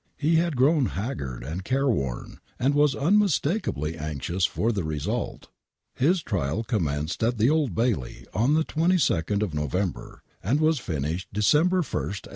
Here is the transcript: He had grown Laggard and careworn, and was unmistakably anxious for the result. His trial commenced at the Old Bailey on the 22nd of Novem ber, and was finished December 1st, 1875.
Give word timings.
He 0.17 0.37
had 0.37 0.55
grown 0.57 0.85
Laggard 0.97 1.43
and 1.43 1.63
careworn, 1.63 2.39
and 2.57 2.73
was 2.73 2.95
unmistakably 2.95 3.95
anxious 3.95 4.47
for 4.47 4.71
the 4.71 4.83
result. 4.83 5.49
His 5.93 6.23
trial 6.23 6.63
commenced 6.63 7.21
at 7.21 7.37
the 7.37 7.51
Old 7.51 7.75
Bailey 7.75 8.25
on 8.33 8.55
the 8.55 8.63
22nd 8.63 9.43
of 9.43 9.51
Novem 9.53 9.91
ber, 9.93 10.23
and 10.41 10.59
was 10.59 10.79
finished 10.79 11.27
December 11.31 11.83
1st, 11.83 12.25
1875. 12.25 12.29